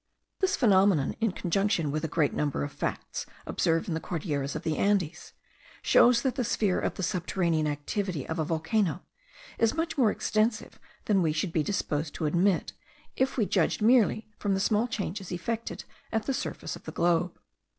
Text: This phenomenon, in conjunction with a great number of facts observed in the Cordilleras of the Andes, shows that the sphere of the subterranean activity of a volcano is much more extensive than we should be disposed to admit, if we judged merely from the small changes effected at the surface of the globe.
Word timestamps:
This 0.39 0.55
phenomenon, 0.55 1.13
in 1.21 1.31
conjunction 1.31 1.91
with 1.91 2.03
a 2.03 2.07
great 2.07 2.33
number 2.33 2.63
of 2.63 2.71
facts 2.73 3.27
observed 3.45 3.87
in 3.87 3.93
the 3.93 3.99
Cordilleras 3.99 4.55
of 4.55 4.63
the 4.63 4.75
Andes, 4.75 5.33
shows 5.83 6.23
that 6.23 6.33
the 6.33 6.43
sphere 6.43 6.79
of 6.79 6.95
the 6.95 7.03
subterranean 7.03 7.67
activity 7.67 8.27
of 8.27 8.39
a 8.39 8.43
volcano 8.43 9.03
is 9.59 9.75
much 9.75 9.99
more 9.99 10.09
extensive 10.09 10.79
than 11.05 11.21
we 11.21 11.31
should 11.33 11.53
be 11.53 11.61
disposed 11.61 12.15
to 12.15 12.25
admit, 12.25 12.73
if 13.15 13.37
we 13.37 13.45
judged 13.45 13.79
merely 13.83 14.27
from 14.39 14.55
the 14.55 14.59
small 14.59 14.87
changes 14.87 15.31
effected 15.31 15.83
at 16.11 16.25
the 16.25 16.33
surface 16.33 16.75
of 16.75 16.85
the 16.85 16.91
globe. 16.91 17.39